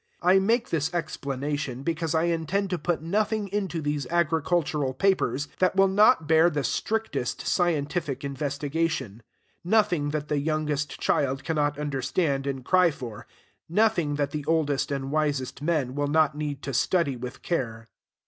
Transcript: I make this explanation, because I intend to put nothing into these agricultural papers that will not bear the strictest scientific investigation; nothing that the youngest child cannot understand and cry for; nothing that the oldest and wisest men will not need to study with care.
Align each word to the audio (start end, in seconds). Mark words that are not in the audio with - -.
I 0.23 0.39
make 0.39 0.69
this 0.69 0.91
explanation, 0.95 1.83
because 1.83 2.15
I 2.15 2.23
intend 2.23 2.71
to 2.71 2.79
put 2.79 3.03
nothing 3.03 3.49
into 3.49 3.83
these 3.83 4.07
agricultural 4.07 4.95
papers 4.95 5.47
that 5.59 5.75
will 5.75 5.87
not 5.87 6.25
bear 6.27 6.49
the 6.49 6.63
strictest 6.63 7.45
scientific 7.45 8.23
investigation; 8.23 9.21
nothing 9.63 10.09
that 10.09 10.27
the 10.27 10.39
youngest 10.39 10.99
child 10.99 11.43
cannot 11.43 11.77
understand 11.77 12.47
and 12.47 12.65
cry 12.65 12.89
for; 12.89 13.27
nothing 13.69 14.15
that 14.15 14.31
the 14.31 14.43
oldest 14.47 14.89
and 14.91 15.11
wisest 15.11 15.61
men 15.61 15.93
will 15.93 16.07
not 16.07 16.33
need 16.35 16.63
to 16.63 16.73
study 16.73 17.15
with 17.15 17.43
care. 17.43 17.85